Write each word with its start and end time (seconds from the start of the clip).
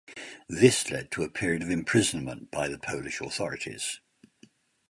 This 0.49 0.89
led 0.89 1.11
to 1.11 1.21
a 1.21 1.29
period 1.29 1.61
of 1.61 1.69
imprisonment 1.69 2.49
by 2.49 2.67
the 2.67 2.79
Polish 2.79 3.21
authorities. 3.21 3.99